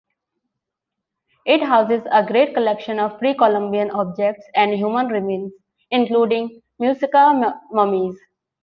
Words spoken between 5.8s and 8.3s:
including Muisca mummies.